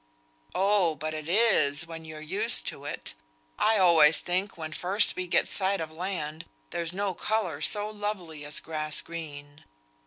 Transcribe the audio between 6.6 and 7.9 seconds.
there's no colour so